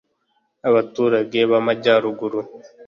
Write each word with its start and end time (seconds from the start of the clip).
Abaturage 0.69 1.39
b 1.49 1.51
amajyaruguru 1.59 2.39